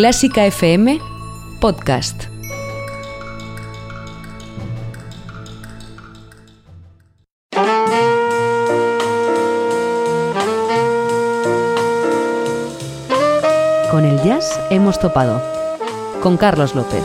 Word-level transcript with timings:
Clásica 0.00 0.46
FM 0.46 1.00
Podcast. 1.60 2.26
Con 13.90 14.04
el 14.04 14.22
jazz 14.22 14.60
hemos 14.70 15.00
topado. 15.00 15.42
Con 16.22 16.36
Carlos 16.36 16.76
López. 16.76 17.02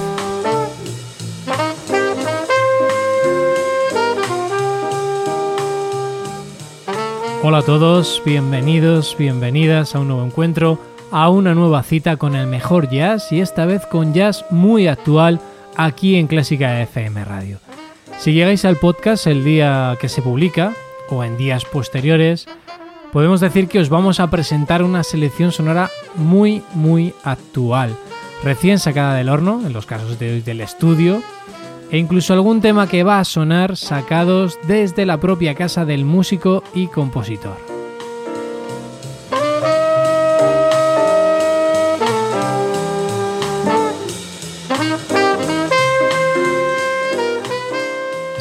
Hola 7.41 7.57
a 7.57 7.61
todos, 7.63 8.21
bienvenidos, 8.23 9.17
bienvenidas 9.17 9.95
a 9.95 9.99
un 9.99 10.09
nuevo 10.09 10.23
encuentro, 10.23 10.92
a 11.13 11.29
una 11.29 11.53
nueva 11.53 11.83
cita 11.83 12.17
con 12.17 12.35
el 12.35 12.47
mejor 12.47 12.89
jazz 12.89 13.31
y 13.31 13.39
esta 13.39 13.67
vez 13.67 13.85
con 13.85 14.15
jazz 14.15 14.45
muy 14.49 14.87
actual 14.87 15.39
aquí 15.77 16.15
en 16.15 16.25
Clásica 16.25 16.81
FM 16.81 17.23
Radio. 17.23 17.59
Si 18.17 18.33
llegáis 18.33 18.65
al 18.65 18.77
podcast 18.77 19.27
el 19.27 19.43
día 19.43 19.95
que 20.01 20.09
se 20.09 20.23
publica 20.23 20.73
o 21.09 21.23
en 21.23 21.37
días 21.37 21.65
posteriores, 21.65 22.47
podemos 23.11 23.41
decir 23.41 23.67
que 23.67 23.79
os 23.79 23.89
vamos 23.89 24.19
a 24.19 24.31
presentar 24.31 24.81
una 24.81 25.03
selección 25.03 25.51
sonora 25.51 25.91
muy 26.15 26.63
muy 26.73 27.13
actual, 27.23 27.95
recién 28.43 28.79
sacada 28.79 29.13
del 29.13 29.29
horno, 29.29 29.61
en 29.63 29.71
los 29.71 29.85
casos 29.85 30.17
de 30.17 30.33
hoy 30.33 30.41
del 30.41 30.61
estudio, 30.61 31.21
e 31.91 31.99
incluso 31.99 32.33
algún 32.33 32.59
tema 32.59 32.87
que 32.87 33.03
va 33.03 33.19
a 33.19 33.25
sonar 33.25 33.77
sacados 33.77 34.57
desde 34.67 35.05
la 35.05 35.19
propia 35.19 35.53
casa 35.53 35.85
del 35.85 36.05
músico 36.05 36.63
y 36.73 36.87
compositor. 36.87 37.72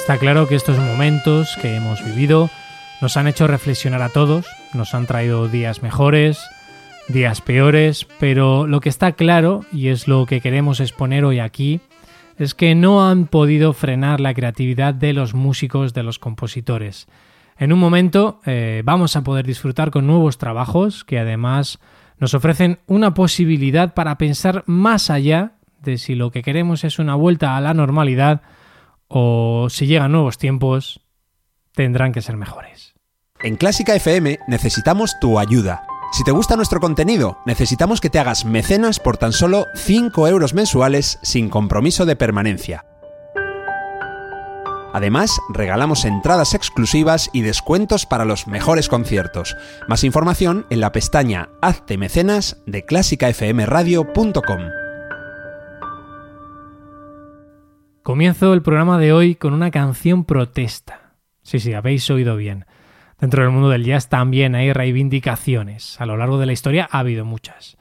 Está 0.02 0.18
claro 0.18 0.48
que 0.48 0.56
estos 0.56 0.80
momentos 0.80 1.56
que 1.62 1.76
hemos 1.76 2.04
vivido 2.04 2.50
nos 3.00 3.16
han 3.16 3.28
hecho 3.28 3.46
reflexionar 3.46 4.02
a 4.02 4.08
todos, 4.08 4.46
nos 4.74 4.96
han 4.96 5.06
traído 5.06 5.46
días 5.46 5.80
mejores, 5.80 6.44
días 7.06 7.40
peores, 7.40 8.08
pero 8.18 8.66
lo 8.66 8.80
que 8.80 8.88
está 8.88 9.12
claro, 9.12 9.64
y 9.72 9.88
es 9.88 10.08
lo 10.08 10.26
que 10.26 10.40
queremos 10.40 10.80
exponer 10.80 11.24
hoy 11.24 11.38
aquí, 11.38 11.80
es 12.36 12.56
que 12.56 12.74
no 12.74 13.08
han 13.08 13.26
podido 13.28 13.74
frenar 13.74 14.18
la 14.18 14.34
creatividad 14.34 14.92
de 14.92 15.12
los 15.12 15.34
músicos, 15.34 15.94
de 15.94 16.02
los 16.02 16.18
compositores. 16.18 17.06
En 17.56 17.72
un 17.72 17.78
momento 17.78 18.40
eh, 18.44 18.82
vamos 18.84 19.14
a 19.14 19.22
poder 19.22 19.46
disfrutar 19.46 19.92
con 19.92 20.08
nuevos 20.08 20.36
trabajos 20.36 21.04
que 21.04 21.20
además 21.20 21.78
nos 22.18 22.34
ofrecen 22.34 22.80
una 22.88 23.14
posibilidad 23.14 23.94
para 23.94 24.18
pensar 24.18 24.64
más 24.66 25.10
allá 25.10 25.52
de 25.80 25.96
si 25.96 26.16
lo 26.16 26.32
que 26.32 26.42
queremos 26.42 26.82
es 26.82 26.98
una 26.98 27.14
vuelta 27.14 27.56
a 27.56 27.60
la 27.60 27.72
normalidad 27.72 28.42
o 29.12 29.68
si 29.70 29.86
llegan 29.86 30.12
nuevos 30.12 30.38
tiempos, 30.38 31.00
tendrán 31.74 32.12
que 32.12 32.22
ser 32.22 32.36
mejores. 32.36 32.94
En 33.42 33.56
Clásica 33.56 33.94
FM 33.94 34.38
necesitamos 34.48 35.18
tu 35.20 35.38
ayuda. 35.38 35.84
Si 36.12 36.24
te 36.24 36.30
gusta 36.30 36.56
nuestro 36.56 36.80
contenido, 36.80 37.38
necesitamos 37.46 38.00
que 38.00 38.10
te 38.10 38.18
hagas 38.18 38.44
mecenas 38.44 39.00
por 39.00 39.16
tan 39.16 39.32
solo 39.32 39.66
5 39.74 40.28
euros 40.28 40.54
mensuales 40.54 41.18
sin 41.22 41.48
compromiso 41.48 42.06
de 42.06 42.16
permanencia. 42.16 42.84
Además, 44.92 45.40
regalamos 45.48 46.04
entradas 46.04 46.54
exclusivas 46.54 47.30
y 47.32 47.40
descuentos 47.40 48.04
para 48.04 48.26
los 48.26 48.46
mejores 48.46 48.88
conciertos. 48.88 49.56
Más 49.88 50.04
información 50.04 50.66
en 50.68 50.80
la 50.80 50.92
pestaña 50.92 51.48
Hazte 51.62 51.96
mecenas 51.96 52.58
de 52.66 52.84
clásicafmradio.com. 52.84 54.81
Comienzo 58.02 58.52
el 58.52 58.62
programa 58.62 58.98
de 58.98 59.12
hoy 59.12 59.36
con 59.36 59.54
una 59.54 59.70
canción 59.70 60.24
protesta. 60.24 61.12
Sí, 61.42 61.60
sí, 61.60 61.72
habéis 61.72 62.10
oído 62.10 62.36
bien. 62.36 62.66
Dentro 63.20 63.44
del 63.44 63.52
mundo 63.52 63.68
del 63.68 63.84
jazz 63.84 64.08
también 64.08 64.56
hay 64.56 64.72
reivindicaciones. 64.72 66.00
A 66.00 66.06
lo 66.06 66.16
largo 66.16 66.36
de 66.36 66.46
la 66.46 66.52
historia 66.52 66.88
ha 66.90 66.98
habido 66.98 67.24
muchas. 67.24 67.76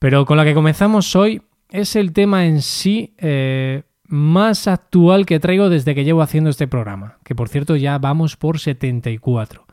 Pero 0.00 0.26
con 0.26 0.38
la 0.38 0.44
que 0.44 0.54
comenzamos 0.54 1.14
hoy 1.14 1.40
es 1.70 1.94
el 1.94 2.12
tema 2.12 2.46
en 2.46 2.62
sí 2.62 3.14
eh, 3.18 3.84
más 4.08 4.66
actual 4.66 5.24
que 5.24 5.38
traigo 5.38 5.68
desde 5.68 5.94
que 5.94 6.02
llevo 6.02 6.22
haciendo 6.22 6.50
este 6.50 6.66
programa, 6.66 7.18
que 7.22 7.36
por 7.36 7.48
cierto 7.48 7.76
ya 7.76 7.98
vamos 7.98 8.36
por 8.36 8.58
74. 8.58 9.66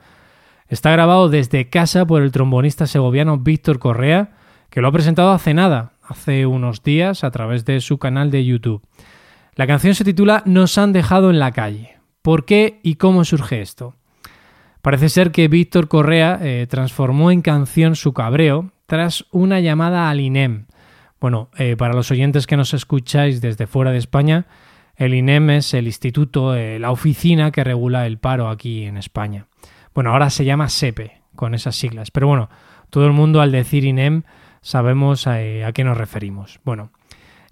Está 0.67 0.91
grabado 0.91 1.27
desde 1.27 1.69
casa 1.69 2.05
por 2.05 2.21
el 2.21 2.31
trombonista 2.31 2.85
segoviano 2.85 3.39
Víctor 3.39 3.79
Correa, 3.79 4.37
que 4.69 4.81
lo 4.81 4.89
ha 4.89 4.91
presentado 4.91 5.31
hace 5.31 5.55
nada, 5.55 5.93
hace 6.03 6.45
unos 6.45 6.83
días, 6.83 7.23
a 7.23 7.31
través 7.31 7.65
de 7.65 7.81
su 7.81 7.97
canal 7.97 8.29
de 8.29 8.45
YouTube. 8.45 8.83
La 9.55 9.67
canción 9.67 9.95
se 9.95 10.05
titula 10.05 10.43
Nos 10.45 10.77
han 10.77 10.93
dejado 10.93 11.29
en 11.29 11.37
la 11.37 11.51
calle. 11.51 11.97
¿Por 12.21 12.45
qué 12.45 12.79
y 12.83 12.95
cómo 12.95 13.25
surge 13.25 13.61
esto? 13.61 13.95
Parece 14.81 15.09
ser 15.09 15.31
que 15.31 15.49
Víctor 15.49 15.89
Correa 15.89 16.39
eh, 16.41 16.67
transformó 16.69 17.31
en 17.31 17.41
canción 17.41 17.95
su 17.95 18.13
cabreo 18.13 18.71
tras 18.85 19.25
una 19.31 19.59
llamada 19.59 20.09
al 20.09 20.21
INEM. 20.21 20.67
Bueno, 21.19 21.49
eh, 21.57 21.75
para 21.75 21.93
los 21.93 22.11
oyentes 22.11 22.47
que 22.47 22.55
nos 22.55 22.73
escucháis 22.73 23.41
desde 23.41 23.67
fuera 23.67 23.91
de 23.91 23.97
España, 23.97 24.47
el 24.95 25.13
INEM 25.13 25.49
es 25.49 25.73
el 25.73 25.85
instituto, 25.85 26.55
eh, 26.55 26.79
la 26.79 26.91
oficina 26.91 27.51
que 27.51 27.65
regula 27.65 28.07
el 28.07 28.19
paro 28.19 28.47
aquí 28.47 28.85
en 28.85 28.95
España. 28.95 29.47
Bueno, 29.93 30.13
ahora 30.13 30.29
se 30.29 30.45
llama 30.45 30.69
SEPE, 30.69 31.21
con 31.35 31.53
esas 31.53 31.75
siglas. 31.75 32.09
Pero 32.09 32.27
bueno, 32.27 32.49
todo 32.89 33.05
el 33.05 33.11
mundo 33.11 33.41
al 33.41 33.51
decir 33.51 33.83
INEM 33.83 34.23
sabemos 34.61 35.27
a, 35.27 35.33
a 35.35 35.71
qué 35.73 35.83
nos 35.83 35.97
referimos. 35.97 36.61
Bueno, 36.63 36.91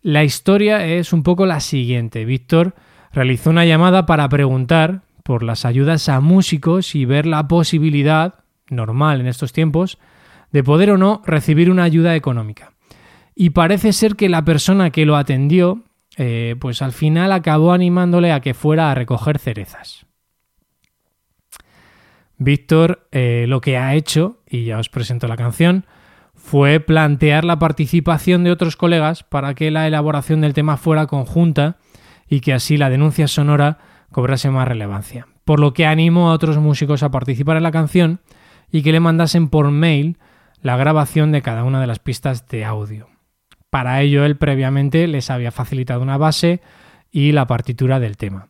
la 0.02 0.24
historia 0.24 0.86
es 0.86 1.14
un 1.14 1.24
poco 1.24 1.46
la 1.46 1.60
siguiente. 1.60 2.26
Víctor 2.26 2.76
realizó 3.12 3.50
una 3.50 3.66
llamada 3.66 4.06
para 4.06 4.28
preguntar 4.30 5.02
por 5.24 5.44
las 5.44 5.66
ayudas 5.66 6.10
a 6.10 6.22
músicos 6.22 6.96
y 6.96 7.06
ver 7.06 7.26
la 7.26 7.48
posibilidad, 7.48 8.36
normal 8.70 9.22
en 9.22 9.28
estos 9.28 9.54
tiempos, 9.54 9.98
de 10.52 10.64
poder 10.64 10.92
o 10.92 10.98
no 10.98 11.22
recibir 11.26 11.70
una 11.70 11.84
ayuda 11.84 12.16
económica. 12.16 12.72
Y 13.36 13.52
parece 13.52 13.94
ser 13.94 14.16
que 14.16 14.30
la 14.30 14.44
persona 14.44 14.90
que 14.90 15.06
lo 15.06 15.16
atendió, 15.16 15.84
eh, 16.18 16.56
pues 16.60 16.82
al 16.82 16.92
final 16.92 17.32
acabó 17.32 17.72
animándole 17.72 18.32
a 18.32 18.42
que 18.42 18.54
fuera 18.54 18.92
a 18.92 18.96
recoger 18.96 19.38
cerezas. 19.38 20.06
Víctor 22.38 23.08
eh, 23.12 23.46
lo 23.48 23.62
que 23.62 23.78
ha 23.78 23.96
hecho, 23.96 24.42
y 24.50 24.66
ya 24.66 24.80
os 24.80 24.90
presento 24.90 25.28
la 25.28 25.38
canción, 25.38 25.86
fue 26.50 26.80
plantear 26.80 27.46
la 27.46 27.60
participación 27.60 28.44
de 28.44 28.50
otros 28.50 28.76
colegas 28.76 29.22
para 29.22 29.54
que 29.54 29.70
la 29.70 29.86
elaboración 29.86 30.42
del 30.42 30.56
tema 30.56 30.78
fuera 30.78 31.06
conjunta 31.06 31.78
y 32.28 32.40
que 32.40 32.54
así 32.54 32.76
la 32.76 32.90
denuncia 32.90 33.28
sonora 33.28 33.78
cobrase 34.12 34.50
más 34.50 34.68
relevancia. 34.68 35.28
Por 35.46 35.60
lo 35.60 35.74
que 35.74 35.86
animó 35.86 36.32
a 36.32 36.34
otros 36.34 36.58
músicos 36.58 37.04
a 37.04 37.12
participar 37.12 37.58
en 37.58 37.62
la 37.62 37.72
canción 37.72 38.22
y 38.72 38.82
que 38.82 38.92
le 38.92 39.00
mandasen 39.00 39.50
por 39.50 39.70
mail 39.70 40.18
la 40.64 40.76
grabación 40.76 41.32
de 41.32 41.44
cada 41.44 41.64
una 41.64 41.80
de 41.82 41.86
las 41.86 42.00
pistas 42.00 42.48
de 42.48 42.66
audio. 42.66 43.10
Para 43.70 44.02
ello 44.02 44.26
él 44.26 44.36
previamente 44.36 45.06
les 45.06 45.30
había 45.30 45.52
facilitado 45.52 46.02
una 46.02 46.18
base 46.18 46.62
y 47.12 47.32
la 47.32 47.46
partitura 47.46 48.00
del 48.00 48.18
tema. 48.18 48.48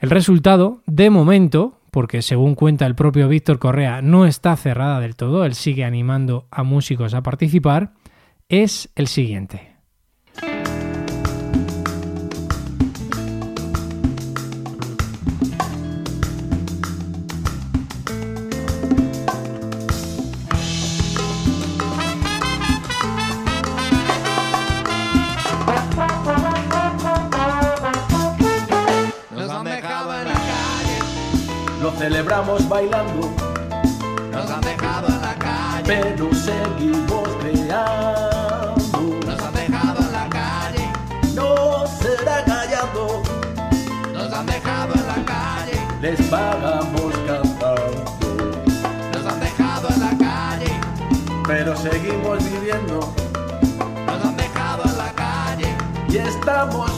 El 0.00 0.10
resultado, 0.10 0.82
de 0.86 1.08
momento, 1.08 1.77
porque 1.98 2.22
según 2.22 2.54
cuenta 2.54 2.86
el 2.86 2.94
propio 2.94 3.26
Víctor 3.26 3.58
Correa 3.58 4.02
no 4.02 4.24
está 4.24 4.54
cerrada 4.54 5.00
del 5.00 5.16
todo, 5.16 5.44
él 5.44 5.54
sigue 5.54 5.84
animando 5.84 6.46
a 6.48 6.62
músicos 6.62 7.12
a 7.12 7.24
participar, 7.24 7.92
es 8.48 8.88
el 8.94 9.08
siguiente. 9.08 9.77
estamos 32.38 32.68
bailando. 32.68 33.32
Nos 34.30 34.48
han 34.48 34.60
dejado 34.60 35.08
en 35.08 35.20
la 35.22 35.34
calle, 35.34 35.82
pero 35.84 36.32
seguimos 36.32 37.28
creando. 37.40 38.76
Nos 39.26 39.42
han 39.42 39.54
dejado 39.54 39.98
en 39.98 40.12
la 40.12 40.28
calle, 40.28 40.88
no 41.34 41.84
será 41.88 42.44
callado. 42.44 43.22
Nos 44.12 44.32
han 44.32 44.46
dejado 44.46 44.94
en 44.94 45.06
la 45.08 45.24
calle, 45.26 45.80
les 46.00 46.22
pagamos 46.28 47.12
cantando. 47.26 48.04
Nos 49.12 49.26
han 49.26 49.40
dejado 49.40 49.88
en 49.88 50.00
la 50.00 50.16
calle, 50.16 50.80
pero 51.44 51.76
seguimos 51.76 52.38
viviendo. 52.44 53.12
Nos 54.06 54.24
han 54.24 54.36
dejado 54.36 54.84
en 54.84 54.96
la 54.96 55.12
calle 55.12 55.74
y 56.08 56.18
estamos 56.18 56.97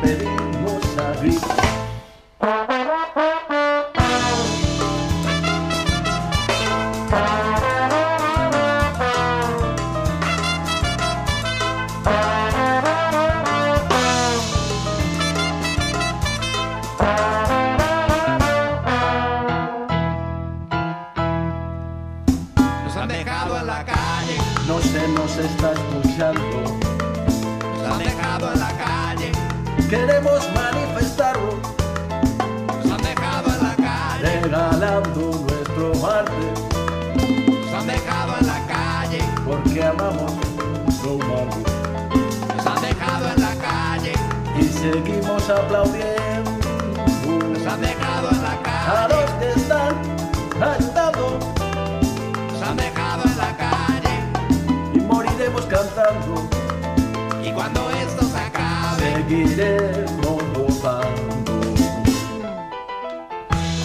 pedimos 0.00 0.98
a 0.98 1.12
gritos. 1.20 1.65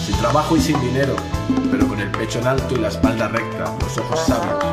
Sin 0.06 0.16
trabajo 0.18 0.56
y 0.56 0.60
sin 0.60 0.80
dinero, 0.80 1.14
pero 1.70 1.86
con 1.86 2.00
el 2.00 2.10
pecho 2.10 2.38
en 2.38 2.46
alto 2.46 2.74
y 2.74 2.78
la 2.78 2.88
espalda 2.88 3.28
recta, 3.28 3.70
los 3.80 3.98
ojos 3.98 4.20
sabios. 4.20 4.64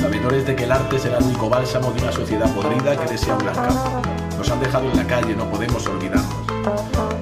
Sabedores 0.00 0.46
de 0.46 0.54
que 0.54 0.64
el 0.64 0.72
arte 0.72 1.00
será 1.00 1.18
el 1.18 1.24
único 1.24 1.48
bálsamo 1.48 1.90
de 1.90 2.02
una 2.02 2.12
sociedad 2.12 2.48
podrida 2.54 2.96
que 2.96 3.10
desea 3.10 3.34
un. 3.34 4.38
Nos 4.38 4.48
han 4.48 4.60
dejado 4.60 4.88
en 4.88 4.96
la 4.96 5.04
calle, 5.04 5.34
no 5.34 5.50
podemos 5.50 5.84
olvidarnos. 5.88 6.32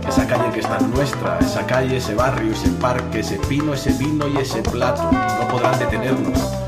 Esa 0.06 0.26
calle 0.26 0.52
que 0.52 0.60
está 0.60 0.78
nuestra, 0.80 1.38
esa 1.38 1.64
calle, 1.66 1.96
ese 1.96 2.14
barrio, 2.14 2.52
ese 2.52 2.68
parque, 2.72 3.20
ese 3.20 3.36
pino, 3.48 3.72
ese 3.72 3.92
vino 3.94 4.28
y 4.28 4.36
ese 4.36 4.60
plato, 4.60 5.10
no 5.12 5.48
podrán 5.48 5.78
detenernos. 5.78 6.65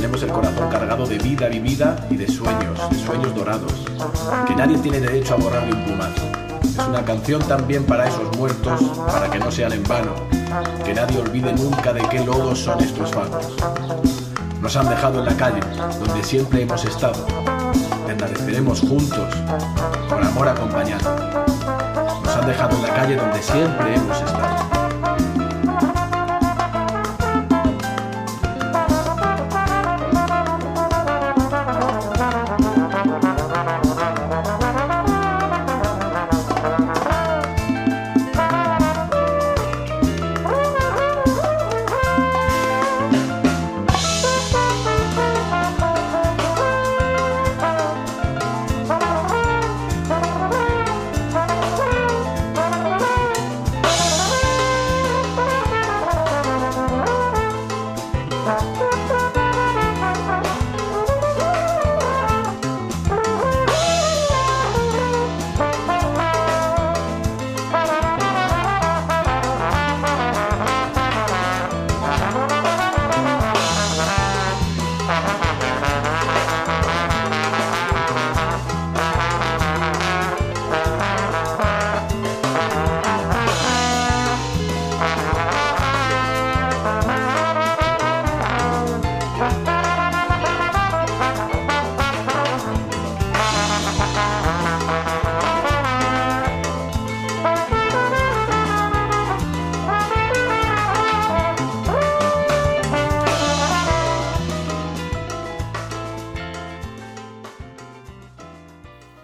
Tenemos 0.00 0.22
el 0.22 0.30
corazón 0.30 0.70
cargado 0.70 1.06
de 1.06 1.18
vida 1.18 1.46
vivida 1.48 2.06
y 2.08 2.16
de 2.16 2.26
sueños, 2.26 2.88
de 2.88 2.98
sueños 2.98 3.34
dorados, 3.34 3.70
que 4.46 4.56
nadie 4.56 4.78
tiene 4.78 4.98
derecho 4.98 5.34
a 5.34 5.36
borrar 5.36 5.66
de 5.66 5.74
un 5.74 5.84
plumazo. 5.84 6.22
Es 6.64 6.88
una 6.88 7.04
canción 7.04 7.42
también 7.42 7.84
para 7.84 8.08
esos 8.08 8.34
muertos, 8.38 8.80
para 9.06 9.30
que 9.30 9.38
no 9.38 9.52
sean 9.52 9.72
en 9.74 9.82
vano, 9.82 10.14
que 10.86 10.94
nadie 10.94 11.18
olvide 11.20 11.52
nunca 11.52 11.92
de 11.92 12.00
qué 12.08 12.24
lodos 12.24 12.60
son 12.60 12.80
estos 12.80 13.10
fangos. 13.10 13.44
Nos 14.62 14.74
han 14.74 14.88
dejado 14.88 15.18
en 15.18 15.26
la 15.26 15.36
calle, 15.36 15.60
donde 16.02 16.24
siempre 16.24 16.62
hemos 16.62 16.82
estado. 16.82 17.26
Enardeceremos 18.08 18.80
juntos, 18.80 19.34
con 20.08 20.24
amor 20.24 20.48
acompañado. 20.48 21.10
Nos 22.24 22.36
han 22.36 22.46
dejado 22.46 22.74
en 22.74 22.82
la 22.84 22.94
calle 22.94 23.16
donde 23.16 23.42
siempre 23.42 23.96
hemos 23.96 24.16
estado. 24.16 24.59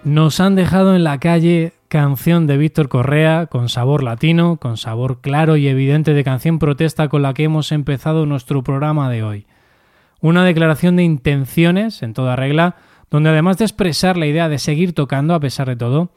Nos 0.06 0.38
han 0.38 0.54
dejado 0.54 0.94
en 0.94 1.02
la 1.02 1.18
calle 1.18 1.72
canción 1.88 2.46
de 2.46 2.56
Víctor 2.56 2.88
Correa 2.88 3.46
con 3.46 3.68
sabor 3.68 4.04
latino, 4.04 4.56
con 4.56 4.76
sabor 4.76 5.20
claro 5.20 5.56
y 5.56 5.66
evidente 5.66 6.14
de 6.14 6.22
canción 6.22 6.60
protesta 6.60 7.08
con 7.08 7.22
la 7.22 7.34
que 7.34 7.42
hemos 7.42 7.72
empezado 7.72 8.25
nuestro 8.25 8.62
programa 8.62 9.10
de 9.10 9.25
hoy. 9.25 9.46
Una 10.20 10.44
declaración 10.44 10.94
de 10.94 11.02
intenciones 11.02 12.04
en 12.04 12.14
toda 12.14 12.36
regla, 12.36 12.76
donde 13.10 13.30
además 13.30 13.58
de 13.58 13.64
expresar 13.64 14.16
la 14.16 14.26
idea 14.26 14.48
de 14.48 14.60
seguir 14.60 14.92
tocando 14.92 15.34
a 15.34 15.40
pesar 15.40 15.66
de 15.66 15.75
todo, 15.75 16.12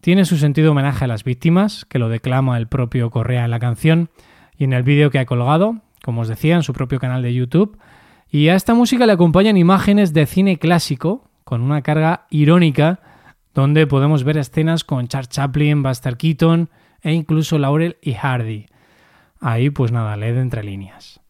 tiene 0.00 0.24
su 0.24 0.36
sentido 0.36 0.72
homenaje 0.72 1.04
a 1.04 1.08
las 1.08 1.22
víctimas, 1.22 1.84
que 1.84 2.00
lo 2.00 2.08
declama 2.08 2.58
el 2.58 2.66
propio 2.66 3.08
Correa 3.10 3.44
en 3.44 3.52
la 3.52 3.60
canción 3.60 4.10
y 4.58 4.64
en 4.64 4.72
el 4.72 4.82
vídeo 4.82 5.12
que 5.12 5.20
ha 5.20 5.26
colgado, 5.26 5.76
como 6.02 6.22
os 6.22 6.28
decía, 6.28 6.56
en 6.56 6.64
su 6.64 6.72
propio 6.72 6.98
canal 6.98 7.22
de 7.22 7.32
YouTube. 7.32 7.78
Y 8.32 8.48
a 8.48 8.56
esta 8.56 8.74
música 8.74 9.06
le 9.06 9.12
acompañan 9.12 9.56
imágenes 9.56 10.12
de 10.12 10.26
cine 10.26 10.58
clásico, 10.58 11.22
con 11.44 11.62
una 11.62 11.82
carga 11.82 12.26
irónica, 12.30 12.98
donde 13.58 13.88
podemos 13.88 14.22
ver 14.22 14.38
escenas 14.38 14.84
con 14.84 15.08
Charles 15.08 15.30
Chaplin, 15.30 15.82
Buster 15.82 16.16
Keaton 16.16 16.70
e 17.02 17.12
incluso 17.12 17.58
Laurel 17.58 17.96
y 18.00 18.12
Hardy. 18.12 18.66
Ahí, 19.40 19.70
pues 19.70 19.90
nada, 19.90 20.16
leed 20.16 20.36
entre 20.36 20.62
líneas. 20.62 21.20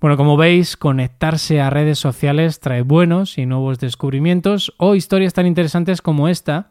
Bueno, 0.00 0.16
como 0.16 0.38
veis, 0.38 0.78
conectarse 0.78 1.60
a 1.60 1.68
redes 1.68 1.98
sociales 1.98 2.60
trae 2.60 2.80
buenos 2.80 3.36
y 3.36 3.44
nuevos 3.44 3.78
descubrimientos 3.78 4.72
o 4.78 4.94
historias 4.94 5.34
tan 5.34 5.46
interesantes 5.46 6.00
como 6.00 6.28
esta. 6.28 6.70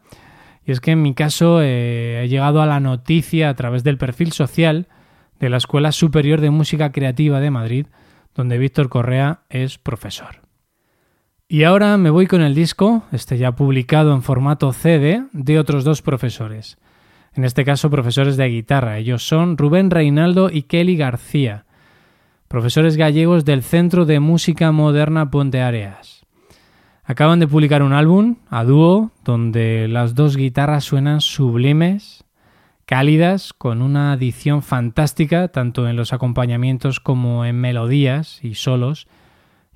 Y 0.64 0.72
es 0.72 0.80
que 0.80 0.90
en 0.90 1.02
mi 1.02 1.14
caso 1.14 1.62
eh, 1.62 2.24
he 2.24 2.28
llegado 2.28 2.60
a 2.60 2.66
la 2.66 2.80
noticia 2.80 3.48
a 3.48 3.54
través 3.54 3.84
del 3.84 3.98
perfil 3.98 4.32
social 4.32 4.88
de 5.38 5.50
la 5.50 5.58
Escuela 5.58 5.92
Superior 5.92 6.40
de 6.40 6.50
Música 6.50 6.90
Creativa 6.90 7.38
de 7.38 7.52
Madrid, 7.52 7.86
donde 8.34 8.58
Víctor 8.58 8.88
Correa 8.88 9.42
es 9.50 9.78
profesor. 9.78 10.45
Y 11.48 11.62
ahora 11.62 11.96
me 11.96 12.10
voy 12.10 12.26
con 12.26 12.42
el 12.42 12.56
disco, 12.56 13.04
este 13.12 13.38
ya 13.38 13.52
publicado 13.52 14.12
en 14.12 14.22
formato 14.22 14.72
CD, 14.72 15.22
de 15.32 15.60
otros 15.60 15.84
dos 15.84 16.02
profesores. 16.02 16.76
En 17.34 17.44
este 17.44 17.64
caso, 17.64 17.88
profesores 17.88 18.36
de 18.36 18.48
guitarra. 18.48 18.98
Ellos 18.98 19.24
son 19.24 19.56
Rubén 19.56 19.92
Reinaldo 19.92 20.50
y 20.50 20.62
Kelly 20.62 20.96
García, 20.96 21.64
profesores 22.48 22.96
gallegos 22.96 23.44
del 23.44 23.62
Centro 23.62 24.06
de 24.06 24.18
Música 24.18 24.72
Moderna 24.72 25.30
Ponte 25.30 25.60
Areas. 25.60 26.26
Acaban 27.04 27.38
de 27.38 27.46
publicar 27.46 27.84
un 27.84 27.92
álbum 27.92 28.38
a 28.50 28.64
dúo 28.64 29.12
donde 29.24 29.86
las 29.86 30.16
dos 30.16 30.36
guitarras 30.36 30.82
suenan 30.82 31.20
sublimes, 31.20 32.24
cálidas, 32.86 33.52
con 33.52 33.82
una 33.82 34.10
adición 34.10 34.62
fantástica 34.62 35.46
tanto 35.46 35.88
en 35.88 35.94
los 35.94 36.12
acompañamientos 36.12 36.98
como 36.98 37.44
en 37.44 37.60
melodías 37.60 38.40
y 38.42 38.54
solos, 38.56 39.06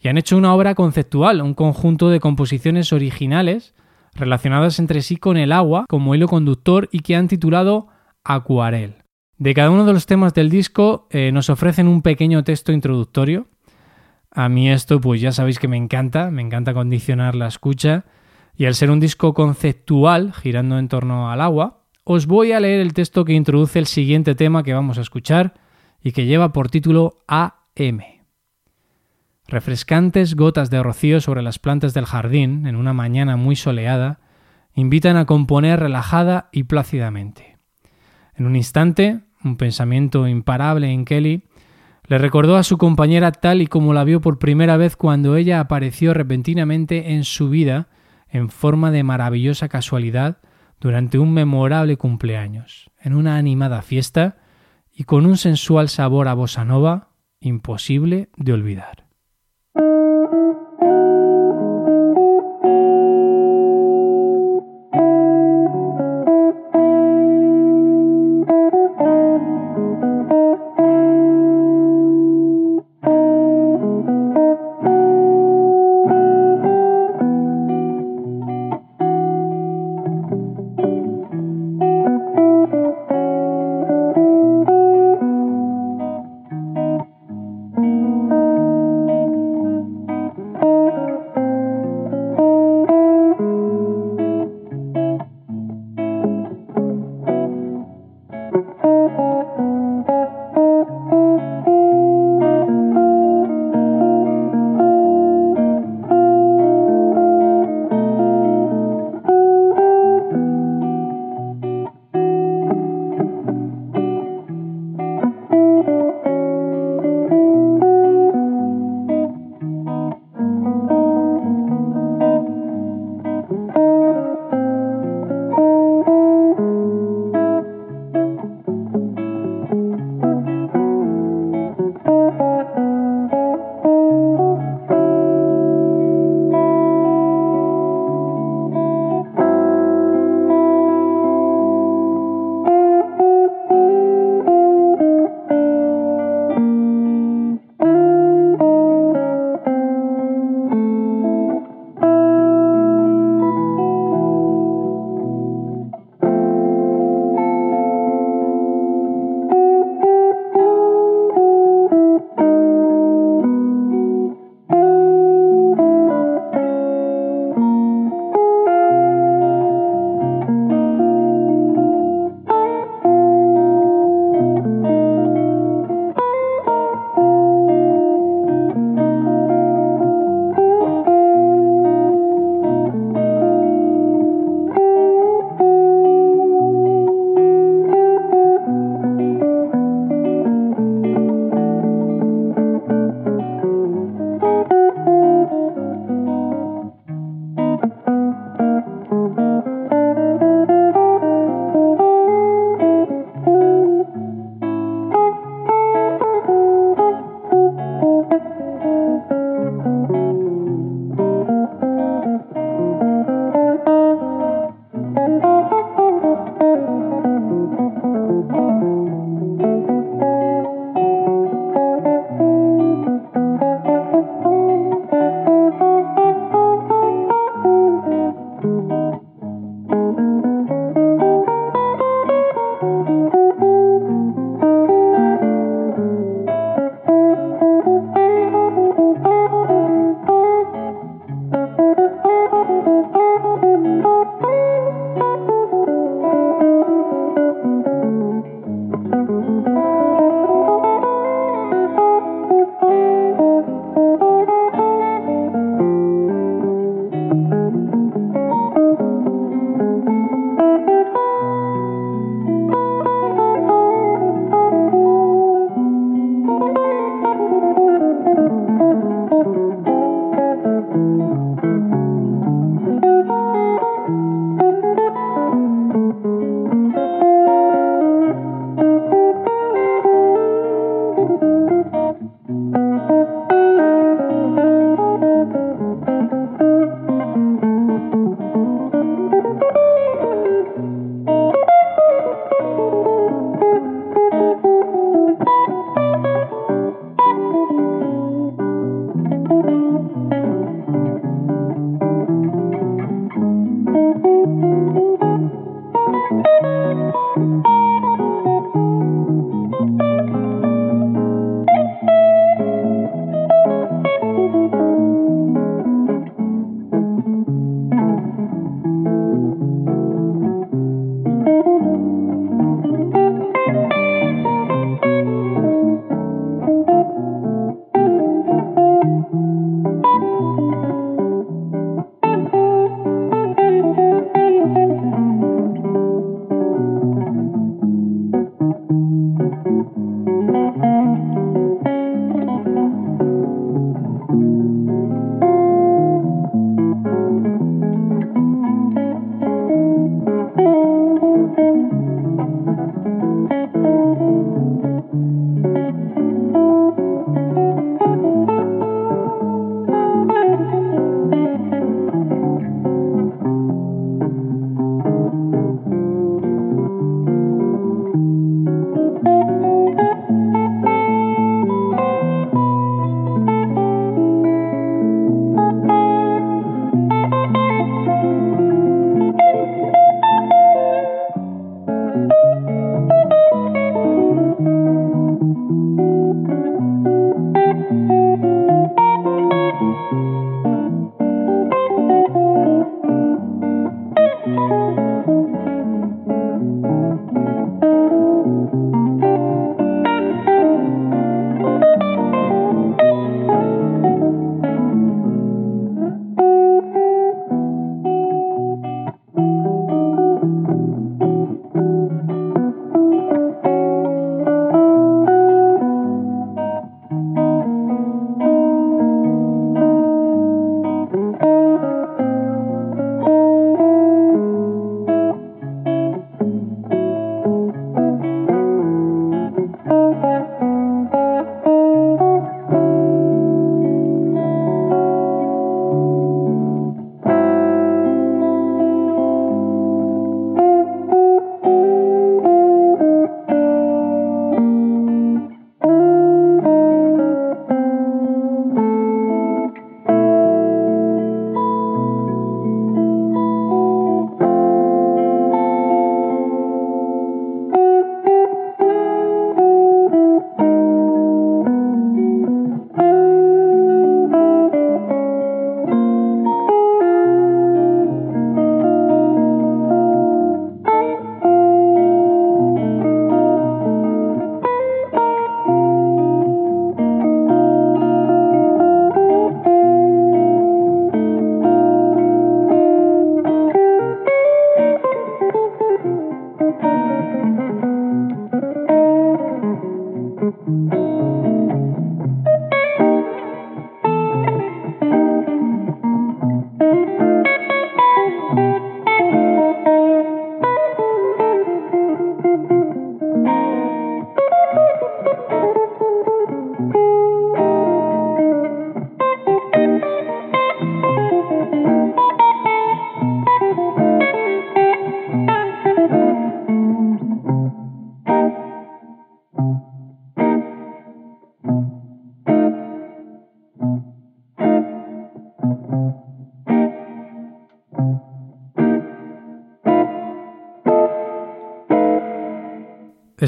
y 0.01 0.09
han 0.09 0.19
hecho 0.19 0.37
una 0.37 0.55
obra 0.55 0.75
conceptual, 0.75 1.43
un 1.43 1.55
conjunto 1.55 2.09
de 2.09 2.21
composiciones 2.21 2.93
originales 2.93 3.75
relacionadas 4.15 4.79
entre 4.79 5.03
sí 5.03 5.17
con 5.17 5.37
el 5.37 5.53
agua 5.53 5.85
como 5.89 6.15
hilo 6.15 6.27
conductor 6.27 6.89
y 6.91 7.01
que 7.01 7.17
han 7.17 7.29
titulado 7.29 7.89
Acuarel. 8.25 8.97
De 9.37 9.55
cada 9.55 9.71
uno 9.71 9.85
de 9.85 9.93
los 9.93 10.07
temas 10.07 10.35
del 10.35 10.51
disco 10.51 11.07
eh, 11.11 11.33
nos 11.33 11.49
ofrecen 11.49 11.89
un 11.89 12.03
pequeño 12.03 12.45
texto 12.45 12.73
introductorio. 12.73 13.47
A 14.31 14.49
mí 14.49 14.71
esto 14.71 15.01
pues 15.01 15.21
ya 15.21 15.33
sabéis 15.33 15.59
que 15.59 15.69
me 15.69 15.77
encanta, 15.77 16.31
me 16.31 16.43
encanta 16.43 16.75
condicionar 16.75 17.35
la 17.35 17.47
escucha 17.47 18.05
y 18.57 18.67
al 18.67 18.75
ser 18.75 18.91
un 18.91 19.01
disco 19.01 19.33
conceptual 19.33 20.33
girando 20.35 20.79
en 20.79 20.89
torno 20.89 21.31
al 21.31 21.41
agua, 21.41 21.85
os 22.05 22.27
voy 22.27 22.53
a 22.53 22.61
leer 22.61 22.81
el 22.81 22.93
texto 22.93 23.25
que 23.25 23.33
introduce 23.33 23.79
el 23.79 23.87
siguiente 23.87 24.35
tema 24.35 24.63
que 24.63 24.75
vamos 24.75 24.99
a 24.99 25.03
escuchar 25.03 25.55
y 26.03 26.13
que 26.13 26.27
lleva 26.27 26.53
por 26.53 26.69
título 26.69 27.19
AM. 27.27 28.20
Refrescantes 29.51 30.37
gotas 30.37 30.71
de 30.71 30.81
rocío 30.81 31.21
sobre 31.21 31.43
las 31.43 31.59
plantas 31.59 31.93
del 31.93 32.05
jardín 32.05 32.69
en 32.69 32.77
una 32.77 32.93
mañana 32.93 33.37
muy 33.37 33.57
soleada 33.57 34.21
invitan 34.77 35.17
a 35.17 35.27
componer 35.27 35.81
relajada 35.81 36.51
y 36.53 36.63
plácidamente. 36.63 37.59
En 38.37 38.47
un 38.47 38.55
instante, 38.55 39.23
un 39.43 39.57
pensamiento 39.57 40.29
imparable 40.29 40.93
en 40.93 41.05
Kelly 41.05 41.49
le 42.07 42.19
recordó 42.19 42.57
a 42.57 42.63
su 42.63 42.79
compañera 42.79 43.33
tal 43.33 43.61
y 43.61 43.67
como 43.67 43.93
la 43.93 44.05
vio 44.05 44.21
por 44.21 44.39
primera 44.39 44.77
vez 44.77 44.95
cuando 44.95 45.35
ella 45.35 45.59
apareció 45.59 46.15
repentinamente 46.15 47.15
en 47.15 47.25
su 47.25 47.49
vida 47.49 47.89
en 48.29 48.51
forma 48.51 48.93
de 48.93 49.03
maravillosa 49.03 49.69
casualidad 49.69 50.39
durante 50.79 51.19
un 51.19 51.35
memorable 51.35 51.97
cumpleaños, 51.97 52.93
en 53.01 53.15
una 53.15 53.37
animada 53.37 53.83
fiesta 53.83 54.37
y 54.95 55.03
con 55.03 55.27
un 55.27 55.37
sensual 55.37 55.89
sabor 55.89 56.29
a 56.29 56.35
bossa 56.35 56.65
nova 56.65 57.09
imposible 57.41 58.29
de 58.37 58.53
olvidar. 58.53 59.00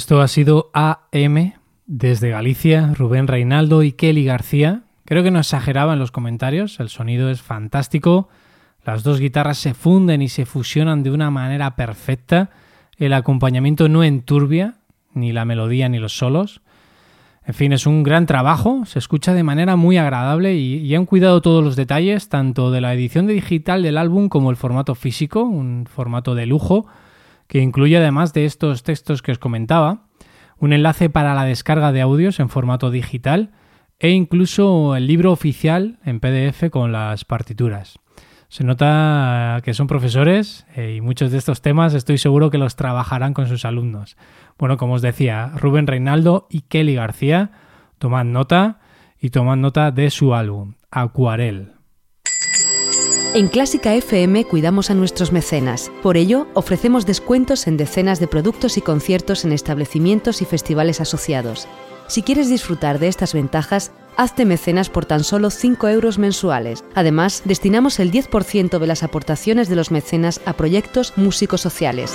Esto 0.02 0.20
ha 0.20 0.26
sido 0.26 0.68
AM 0.72 1.52
desde 1.86 2.30
Galicia, 2.30 2.92
Rubén 2.92 3.28
Reinaldo 3.28 3.84
y 3.84 3.92
Kelly 3.92 4.24
García. 4.24 4.82
Creo 5.04 5.22
que 5.22 5.30
no 5.30 5.38
exageraba 5.38 5.92
en 5.92 6.00
los 6.00 6.10
comentarios, 6.10 6.80
el 6.80 6.88
sonido 6.88 7.30
es 7.30 7.40
fantástico, 7.40 8.28
las 8.84 9.04
dos 9.04 9.20
guitarras 9.20 9.58
se 9.58 9.74
funden 9.74 10.20
y 10.20 10.28
se 10.28 10.44
fusionan 10.44 11.04
de 11.04 11.12
una 11.12 11.30
manera 11.30 11.76
perfecta, 11.76 12.50
el 12.96 13.12
acompañamiento 13.12 13.88
no 13.88 14.02
enturbia, 14.02 14.74
ni 15.14 15.30
la 15.30 15.44
melodía 15.44 15.88
ni 15.88 16.00
los 16.00 16.18
solos. 16.18 16.62
En 17.46 17.54
fin, 17.54 17.72
es 17.72 17.86
un 17.86 18.02
gran 18.02 18.26
trabajo, 18.26 18.84
se 18.86 18.98
escucha 18.98 19.34
de 19.34 19.44
manera 19.44 19.76
muy 19.76 19.98
agradable 19.98 20.56
y, 20.56 20.78
y, 20.78 20.96
han 20.96 21.06
cuidado 21.06 21.40
todos 21.42 21.62
los 21.62 21.76
detalles, 21.76 22.28
tanto 22.28 22.72
de 22.72 22.80
la 22.80 22.92
edición 22.92 23.28
digital 23.28 23.84
del 23.84 23.98
álbum 23.98 24.28
como 24.28 24.50
el 24.50 24.56
formato 24.56 24.96
físico, 24.96 25.44
un 25.44 25.86
formato 25.86 26.34
de 26.34 26.46
lujo, 26.46 26.88
que 27.52 27.60
incluye 27.60 27.98
además 27.98 28.32
de 28.32 28.46
estos 28.46 28.82
textos 28.82 29.20
que 29.20 29.30
os 29.30 29.38
comentaba, 29.38 30.06
un 30.58 30.72
enlace 30.72 31.10
para 31.10 31.34
la 31.34 31.44
descarga 31.44 31.92
de 31.92 32.00
audios 32.00 32.40
en 32.40 32.48
formato 32.48 32.90
digital 32.90 33.50
e 33.98 34.08
incluso 34.08 34.96
el 34.96 35.06
libro 35.06 35.32
oficial 35.32 35.98
en 36.02 36.18
PDF 36.18 36.70
con 36.70 36.92
las 36.92 37.26
partituras. 37.26 37.98
Se 38.48 38.64
nota 38.64 39.60
que 39.64 39.74
son 39.74 39.86
profesores 39.86 40.64
eh, 40.76 40.94
y 40.96 41.02
muchos 41.02 41.30
de 41.30 41.36
estos 41.36 41.60
temas 41.60 41.92
estoy 41.92 42.16
seguro 42.16 42.48
que 42.48 42.56
los 42.56 42.74
trabajarán 42.74 43.34
con 43.34 43.46
sus 43.48 43.66
alumnos. 43.66 44.16
Bueno, 44.58 44.78
como 44.78 44.94
os 44.94 45.02
decía, 45.02 45.52
Rubén 45.54 45.86
Reinaldo 45.86 46.46
y 46.48 46.62
Kelly 46.62 46.94
García, 46.94 47.50
tomad 47.98 48.24
nota 48.24 48.80
y 49.20 49.28
tomad 49.28 49.56
nota 49.56 49.90
de 49.90 50.08
su 50.08 50.34
álbum, 50.34 50.76
Acuarel. 50.90 51.81
En 53.34 53.48
Clásica 53.48 53.94
FM 53.94 54.44
cuidamos 54.44 54.90
a 54.90 54.94
nuestros 54.94 55.32
mecenas. 55.32 55.90
Por 56.02 56.18
ello, 56.18 56.48
ofrecemos 56.52 57.06
descuentos 57.06 57.66
en 57.66 57.78
decenas 57.78 58.20
de 58.20 58.26
productos 58.26 58.76
y 58.76 58.82
conciertos 58.82 59.46
en 59.46 59.52
establecimientos 59.52 60.42
y 60.42 60.44
festivales 60.44 61.00
asociados. 61.00 61.66
Si 62.08 62.22
quieres 62.22 62.50
disfrutar 62.50 62.98
de 62.98 63.08
estas 63.08 63.32
ventajas, 63.32 63.90
hazte 64.18 64.44
mecenas 64.44 64.90
por 64.90 65.06
tan 65.06 65.24
solo 65.24 65.48
5 65.48 65.88
euros 65.88 66.18
mensuales. 66.18 66.84
Además, 66.94 67.40
destinamos 67.46 68.00
el 68.00 68.12
10% 68.12 68.78
de 68.78 68.86
las 68.86 69.02
aportaciones 69.02 69.70
de 69.70 69.76
los 69.76 69.90
mecenas 69.90 70.42
a 70.44 70.52
proyectos 70.52 71.14
músicos 71.16 71.62
sociales. 71.62 72.14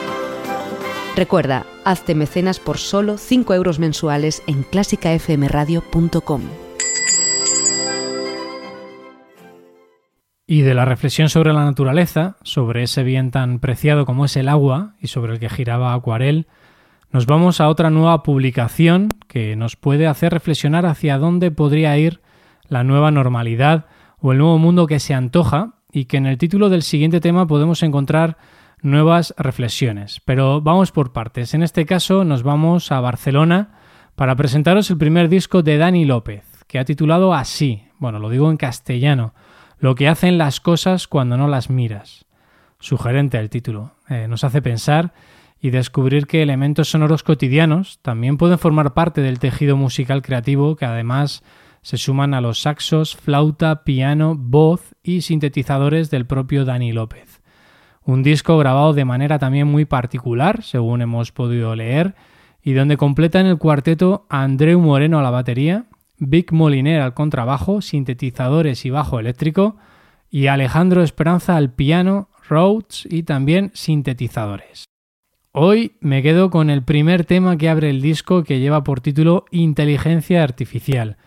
Recuerda, 1.15 1.65
hazte 1.83 2.13
mecenas 2.13 2.59
por 2.59 2.77
solo 2.77 3.17
5 3.17 3.55
euros 3.55 3.79
mensuales 3.79 4.43
en 4.45 4.61
clásicafmradio.com. 4.61 6.66
Y 10.49 10.61
de 10.61 10.73
la 10.73 10.85
reflexión 10.85 11.27
sobre 11.27 11.51
la 11.51 11.65
naturaleza, 11.65 12.37
sobre 12.41 12.83
ese 12.83 13.03
bien 13.03 13.31
tan 13.31 13.59
preciado 13.59 14.05
como 14.05 14.23
es 14.23 14.37
el 14.37 14.47
agua 14.47 14.93
y 15.01 15.07
sobre 15.07 15.33
el 15.33 15.39
que 15.39 15.49
giraba 15.49 15.93
Acuarel, 15.93 16.47
nos 17.11 17.25
vamos 17.25 17.59
a 17.59 17.67
otra 17.67 17.89
nueva 17.89 18.23
publicación 18.23 19.09
que 19.27 19.57
nos 19.57 19.75
puede 19.75 20.07
hacer 20.07 20.31
reflexionar 20.31 20.85
hacia 20.85 21.17
dónde 21.17 21.51
podría 21.51 21.97
ir 21.97 22.21
la 22.69 22.85
nueva 22.85 23.11
normalidad 23.11 23.87
o 24.21 24.31
el 24.31 24.37
nuevo 24.37 24.57
mundo 24.57 24.87
que 24.87 25.01
se 25.01 25.13
antoja 25.13 25.73
y 25.91 26.05
que 26.05 26.15
en 26.15 26.25
el 26.25 26.37
título 26.37 26.69
del 26.69 26.83
siguiente 26.83 27.19
tema 27.19 27.45
podemos 27.45 27.83
encontrar 27.83 28.37
nuevas 28.81 29.33
reflexiones. 29.37 30.21
Pero 30.23 30.61
vamos 30.61 30.93
por 30.93 31.11
partes. 31.11 31.55
En 31.55 31.61
este 31.61 31.85
caso 31.85 32.23
nos 32.23 32.43
vamos 32.43 32.93
a 32.93 33.01
Barcelona 33.01 33.79
para 34.15 34.37
presentaros 34.37 34.89
el 34.91 34.97
primer 34.97 35.27
disco 35.27 35.61
de 35.61 35.77
Dani 35.77 36.05
López, 36.05 36.45
que 36.67 36.79
ha 36.79 36.85
titulado 36.85 37.33
así, 37.33 37.83
bueno, 37.99 38.19
lo 38.19 38.29
digo 38.29 38.49
en 38.49 38.55
castellano, 38.55 39.33
lo 39.79 39.95
que 39.95 40.07
hacen 40.07 40.37
las 40.37 40.59
cosas 40.59 41.07
cuando 41.07 41.37
no 41.37 41.47
las 41.47 41.69
miras. 41.69 42.25
Sugerente 42.79 43.37
el 43.37 43.49
título. 43.49 43.93
Eh, 44.09 44.27
nos 44.27 44.43
hace 44.43 44.61
pensar 44.61 45.13
y 45.59 45.71
descubrir 45.71 46.27
que 46.27 46.43
elementos 46.43 46.89
sonoros 46.89 47.23
cotidianos 47.23 47.99
también 48.01 48.37
pueden 48.37 48.59
formar 48.59 48.93
parte 48.93 49.21
del 49.21 49.39
tejido 49.39 49.75
musical 49.75 50.21
creativo 50.21 50.75
que 50.75 50.85
además 50.85 51.43
se 51.81 51.97
suman 51.97 52.33
a 52.33 52.41
los 52.41 52.61
saxos, 52.61 53.15
flauta, 53.15 53.83
piano, 53.83 54.35
voz 54.37 54.95
y 55.03 55.21
sintetizadores 55.21 56.09
del 56.09 56.25
propio 56.25 56.65
Dani 56.65 56.91
López. 56.91 57.41
Un 58.03 58.23
disco 58.23 58.57
grabado 58.57 58.93
de 58.93 59.05
manera 59.05 59.39
también 59.39 59.67
muy 59.67 59.85
particular, 59.85 60.63
según 60.63 61.01
hemos 61.01 61.31
podido 61.31 61.75
leer, 61.75 62.15
y 62.61 62.73
donde 62.73 62.97
completan 62.97 63.45
el 63.45 63.57
cuarteto 63.57 64.25
Andreu 64.29 64.79
Moreno 64.79 65.19
a 65.19 65.23
la 65.23 65.29
batería, 65.29 65.85
Vic 66.17 66.51
Moliner 66.51 67.01
al 67.01 67.13
contrabajo, 67.13 67.81
sintetizadores 67.81 68.85
y 68.85 68.89
bajo 68.89 69.19
eléctrico, 69.19 69.77
y 70.29 70.47
Alejandro 70.47 71.03
Esperanza 71.03 71.55
al 71.55 71.73
piano, 71.73 72.29
Rhodes 72.49 73.07
y 73.09 73.23
también 73.23 73.71
sintetizadores. 73.73 74.85
Hoy 75.51 75.97
me 76.01 76.21
quedo 76.21 76.49
con 76.49 76.69
el 76.69 76.83
primer 76.83 77.25
tema 77.25 77.57
que 77.57 77.69
abre 77.69 77.89
el 77.89 78.01
disco 78.01 78.43
que 78.43 78.59
lleva 78.59 78.83
por 78.83 79.01
título 79.01 79.45
Inteligencia 79.51 80.43
Artificial, 80.43 81.17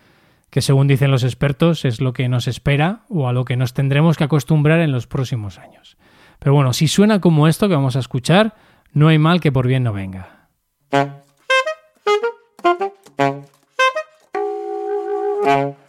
que 0.49 0.61
según 0.61 0.87
dicen 0.87 1.11
los 1.11 1.23
expertos 1.23 1.85
es 1.85 2.01
lo 2.01 2.13
que 2.13 2.29
nos 2.29 2.47
espera 2.47 3.03
o 3.09 3.27
a 3.27 3.33
lo 3.33 3.45
que 3.45 3.57
nos 3.57 3.73
tendremos 3.73 4.17
que 4.17 4.25
acostumbrar 4.25 4.79
en 4.81 4.91
los 4.91 5.07
próximos 5.07 5.57
años. 5.57 5.97
Pero 6.39 6.53
bueno, 6.53 6.73
si 6.73 6.87
suena 6.87 7.21
como 7.21 7.47
esto 7.47 7.67
que 7.67 7.75
vamos 7.75 7.95
a 7.95 7.99
escuchar, 7.99 8.55
no 8.93 9.07
hay 9.07 9.17
mal 9.17 9.41
que 9.41 9.51
por 9.51 9.67
bien 9.67 9.83
no 9.83 9.93
venga. 9.93 10.49
Mm-hmm. 15.43 15.80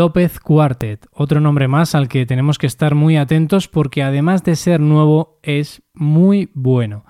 López 0.00 0.40
Quartet, 0.40 1.06
otro 1.12 1.40
nombre 1.40 1.68
más 1.68 1.94
al 1.94 2.08
que 2.08 2.24
tenemos 2.24 2.56
que 2.56 2.66
estar 2.66 2.94
muy 2.94 3.18
atentos 3.18 3.68
porque 3.68 4.02
además 4.02 4.42
de 4.42 4.56
ser 4.56 4.80
nuevo 4.80 5.38
es 5.42 5.82
muy 5.92 6.48
bueno. 6.54 7.04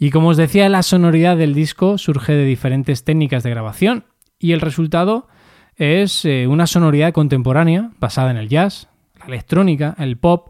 Y 0.00 0.10
como 0.10 0.30
os 0.30 0.36
decía, 0.36 0.68
la 0.68 0.82
sonoridad 0.82 1.36
del 1.36 1.54
disco 1.54 1.96
surge 1.96 2.32
de 2.32 2.44
diferentes 2.44 3.04
técnicas 3.04 3.44
de 3.44 3.50
grabación 3.50 4.06
y 4.40 4.50
el 4.50 4.60
resultado 4.60 5.28
es 5.76 6.24
eh, 6.24 6.48
una 6.48 6.66
sonoridad 6.66 7.12
contemporánea 7.12 7.92
basada 8.00 8.32
en 8.32 8.36
el 8.36 8.48
jazz, 8.48 8.88
la 9.20 9.26
electrónica, 9.26 9.94
el 9.96 10.16
pop 10.16 10.48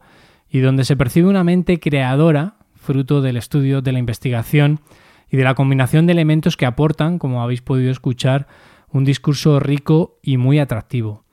y 0.48 0.60
donde 0.60 0.86
se 0.86 0.96
percibe 0.96 1.28
una 1.28 1.44
mente 1.44 1.80
creadora 1.80 2.54
fruto 2.76 3.20
del 3.20 3.36
estudio, 3.36 3.82
de 3.82 3.92
la 3.92 3.98
investigación 3.98 4.80
y 5.30 5.36
de 5.36 5.44
la 5.44 5.54
combinación 5.54 6.06
de 6.06 6.12
elementos 6.12 6.56
que 6.56 6.64
aportan, 6.64 7.18
como 7.18 7.42
habéis 7.42 7.60
podido 7.60 7.90
escuchar, 7.90 8.46
un 8.90 9.04
discurso 9.04 9.60
rico 9.60 10.18
y 10.22 10.38
muy 10.38 10.58
atractivo. 10.60 11.23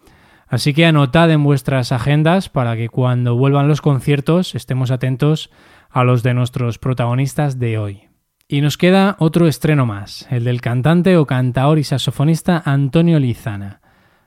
Así 0.52 0.74
que 0.74 0.86
anotad 0.86 1.32
en 1.32 1.46
vuestras 1.46 1.94
agendas 1.94 2.50
para 2.50 2.76
que 2.76 2.90
cuando 2.90 3.38
vuelvan 3.38 3.70
los 3.70 3.80
conciertos 3.80 4.54
estemos 4.54 4.92
atentos 4.92 5.50
a 5.90 6.04
los 6.04 6.24
de 6.24 6.34
nuestros 6.34 6.78
protagonistas 6.78 7.58
de 7.58 7.78
hoy. 7.78 8.10
Y 8.50 8.60
nos 8.60 8.78
queda 8.78 9.16
otro 9.18 9.48
estreno 9.48 9.86
más, 9.86 10.28
el 10.30 10.44
del 10.44 10.60
cantante 10.60 11.16
o 11.16 11.26
cantaor 11.26 11.80
y 11.80 11.86
saxofonista 11.86 12.62
Antonio 12.66 13.18
Lizana. 13.18 13.80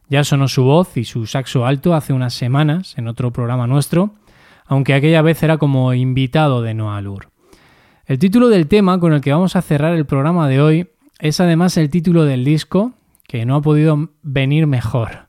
Ya 0.09 0.25
sonó 0.25 0.49
su 0.49 0.65
voz 0.65 0.97
y 0.97 1.05
su 1.05 1.27
saxo 1.27 1.67
alto 1.67 1.95
hace 1.95 2.15
unas 2.15 2.33
semanas 2.33 2.97
en 2.97 3.07
otro 3.07 3.31
programa 3.31 3.67
nuestro, 3.67 4.15
aunque 4.65 4.95
aquella 4.95 5.21
vez 5.21 5.43
era 5.43 5.59
como 5.59 5.93
invitado 5.93 6.63
de 6.63 6.73
Noah 6.73 7.03
Lur. 7.03 7.29
El 8.07 8.19
título 8.19 8.49
del 8.49 8.67
tema 8.67 8.99
con 8.99 9.13
el 9.13 9.21
que 9.21 9.33
vamos 9.33 9.57
a 9.57 9.63
cerrar 9.63 9.95
el 9.95 10.07
programa 10.07 10.49
de 10.49 10.63
hoy 10.63 10.89
es 11.19 11.39
además 11.41 11.77
el 11.77 11.91
título 11.91 12.25
del 12.25 12.47
disco 12.47 12.95
que 13.29 13.45
no 13.45 13.57
ha 13.57 13.61
podido 13.61 14.09
venir 14.23 14.67
mejor. 14.67 15.29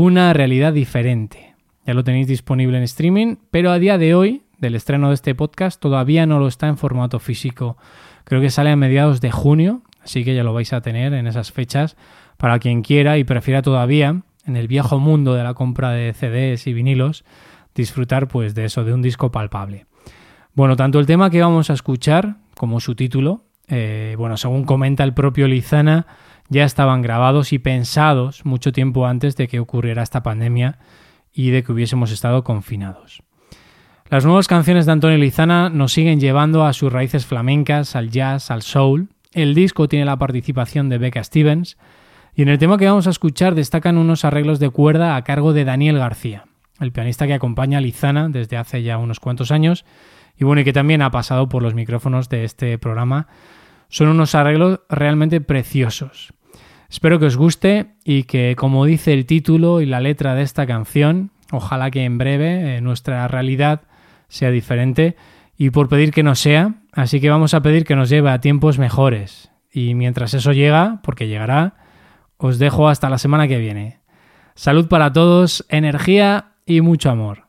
Una 0.00 0.32
realidad 0.32 0.72
diferente. 0.72 1.56
Ya 1.84 1.92
lo 1.92 2.04
tenéis 2.04 2.28
disponible 2.28 2.76
en 2.76 2.84
streaming, 2.84 3.34
pero 3.50 3.72
a 3.72 3.80
día 3.80 3.98
de 3.98 4.14
hoy, 4.14 4.42
del 4.58 4.76
estreno 4.76 5.08
de 5.08 5.14
este 5.14 5.34
podcast, 5.34 5.80
todavía 5.82 6.24
no 6.24 6.38
lo 6.38 6.46
está 6.46 6.68
en 6.68 6.78
formato 6.78 7.18
físico. 7.18 7.76
Creo 8.22 8.40
que 8.40 8.50
sale 8.50 8.70
a 8.70 8.76
mediados 8.76 9.20
de 9.20 9.32
junio, 9.32 9.82
así 10.00 10.24
que 10.24 10.36
ya 10.36 10.44
lo 10.44 10.54
vais 10.54 10.72
a 10.72 10.82
tener 10.82 11.14
en 11.14 11.26
esas 11.26 11.50
fechas 11.50 11.96
para 12.36 12.60
quien 12.60 12.82
quiera 12.82 13.18
y 13.18 13.24
prefiera 13.24 13.60
todavía, 13.60 14.22
en 14.46 14.56
el 14.56 14.68
viejo 14.68 15.00
mundo 15.00 15.34
de 15.34 15.42
la 15.42 15.54
compra 15.54 15.90
de 15.90 16.12
CDs 16.12 16.68
y 16.68 16.74
vinilos, 16.74 17.24
disfrutar 17.74 18.28
pues 18.28 18.54
de 18.54 18.66
eso, 18.66 18.84
de 18.84 18.92
un 18.92 19.02
disco 19.02 19.32
palpable. 19.32 19.86
Bueno, 20.54 20.76
tanto 20.76 21.00
el 21.00 21.06
tema 21.06 21.28
que 21.28 21.40
vamos 21.40 21.70
a 21.70 21.72
escuchar 21.72 22.36
como 22.54 22.78
su 22.78 22.94
título, 22.94 23.46
eh, 23.66 24.14
bueno, 24.16 24.36
según 24.36 24.62
comenta 24.62 25.02
el 25.02 25.12
propio 25.12 25.48
Lizana, 25.48 26.06
ya 26.48 26.64
estaban 26.64 27.02
grabados 27.02 27.52
y 27.52 27.58
pensados 27.58 28.44
mucho 28.44 28.72
tiempo 28.72 29.06
antes 29.06 29.36
de 29.36 29.48
que 29.48 29.60
ocurriera 29.60 30.02
esta 30.02 30.22
pandemia 30.22 30.78
y 31.32 31.50
de 31.50 31.62
que 31.62 31.72
hubiésemos 31.72 32.10
estado 32.10 32.44
confinados. 32.44 33.22
Las 34.10 34.24
nuevas 34.24 34.48
canciones 34.48 34.86
de 34.86 34.92
Antonio 34.92 35.18
Lizana 35.18 35.68
nos 35.68 35.92
siguen 35.92 36.18
llevando 36.18 36.64
a 36.64 36.72
sus 36.72 36.92
raíces 36.92 37.26
flamencas, 37.26 37.94
al 37.94 38.10
jazz, 38.10 38.50
al 38.50 38.62
soul. 38.62 39.08
El 39.32 39.54
disco 39.54 39.86
tiene 39.86 40.06
la 40.06 40.16
participación 40.16 40.88
de 40.88 40.96
Becca 40.96 41.22
Stevens 41.22 41.76
y 42.34 42.42
en 42.42 42.48
el 42.48 42.58
tema 42.58 42.78
que 42.78 42.86
vamos 42.86 43.06
a 43.06 43.10
escuchar 43.10 43.54
destacan 43.54 43.98
unos 43.98 44.24
arreglos 44.24 44.60
de 44.60 44.70
cuerda 44.70 45.16
a 45.16 45.24
cargo 45.24 45.52
de 45.52 45.64
Daniel 45.64 45.98
García, 45.98 46.46
el 46.80 46.92
pianista 46.92 47.26
que 47.26 47.34
acompaña 47.34 47.78
a 47.78 47.80
Lizana 47.82 48.28
desde 48.30 48.56
hace 48.56 48.82
ya 48.82 48.96
unos 48.96 49.20
cuantos 49.20 49.50
años 49.50 49.84
y 50.38 50.44
bueno, 50.44 50.60
y 50.60 50.64
que 50.64 50.72
también 50.72 51.02
ha 51.02 51.10
pasado 51.10 51.48
por 51.48 51.62
los 51.62 51.74
micrófonos 51.74 52.28
de 52.28 52.44
este 52.44 52.78
programa. 52.78 53.26
Son 53.88 54.08
unos 54.08 54.34
arreglos 54.34 54.80
realmente 54.88 55.40
preciosos. 55.40 56.32
Espero 56.88 57.18
que 57.18 57.26
os 57.26 57.36
guste 57.36 57.94
y 58.02 58.22
que, 58.22 58.56
como 58.56 58.86
dice 58.86 59.12
el 59.12 59.26
título 59.26 59.82
y 59.82 59.86
la 59.86 60.00
letra 60.00 60.34
de 60.34 60.42
esta 60.42 60.66
canción, 60.66 61.30
ojalá 61.52 61.90
que 61.90 62.04
en 62.04 62.16
breve 62.16 62.76
eh, 62.76 62.80
nuestra 62.80 63.28
realidad 63.28 63.82
sea 64.28 64.50
diferente 64.50 65.14
y 65.58 65.70
por 65.70 65.88
pedir 65.88 66.12
que 66.12 66.22
no 66.22 66.34
sea, 66.34 66.76
así 66.92 67.20
que 67.20 67.28
vamos 67.28 67.52
a 67.52 67.60
pedir 67.60 67.84
que 67.84 67.96
nos 67.96 68.08
lleve 68.08 68.30
a 68.30 68.40
tiempos 68.40 68.78
mejores. 68.78 69.50
Y 69.70 69.94
mientras 69.94 70.32
eso 70.32 70.52
llega, 70.52 71.00
porque 71.02 71.28
llegará, 71.28 71.74
os 72.38 72.58
dejo 72.58 72.88
hasta 72.88 73.10
la 73.10 73.18
semana 73.18 73.48
que 73.48 73.58
viene. 73.58 74.00
Salud 74.54 74.88
para 74.88 75.12
todos, 75.12 75.66
energía 75.68 76.52
y 76.64 76.80
mucho 76.80 77.10
amor. 77.10 77.47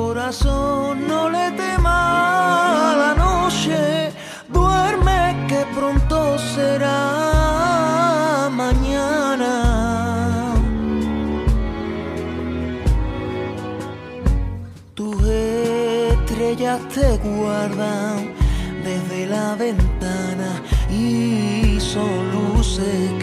Corazón 0.00 1.06
no 1.06 1.20
le 1.28 1.46
tema 1.62 1.98
a 2.90 2.96
la 3.02 3.12
noche, 3.26 3.78
duerme 4.48 5.20
que 5.50 5.60
pronto 5.76 6.16
será 6.54 7.00
mañana. 8.62 9.54
Tus 14.98 15.16
estrellas 15.26 16.80
te 16.94 17.08
guardan 17.28 18.16
desde 18.88 19.20
la 19.34 19.48
ventana 19.66 20.50
y 21.04 21.78
son 21.92 22.18
luces 22.36 23.19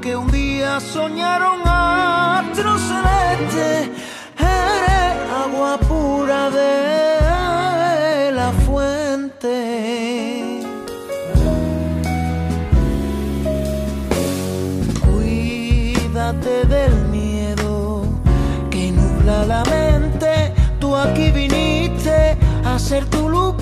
que 0.00 0.16
un 0.16 0.30
día 0.30 0.80
soñaron 0.80 1.60
astros 1.66 2.80
celestes. 2.80 3.90
Eres 4.38 5.30
agua 5.44 5.78
pura 5.78 6.50
de 6.50 8.32
la 8.32 8.50
fuente. 8.66 9.56
Cuídate 15.06 16.64
del 16.64 16.94
miedo 17.06 18.04
que 18.70 18.90
nubla 18.90 19.44
la 19.44 19.62
mente. 19.64 20.54
Tú 20.80 20.96
aquí 20.96 21.30
viniste 21.30 22.36
a 22.64 22.78
ser 22.78 23.04
tu 23.06 23.28
luz 23.28 23.54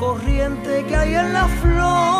corriente 0.00 0.82
que 0.86 0.96
hay 0.96 1.14
en 1.14 1.32
la 1.34 1.46
flor. 1.46 2.19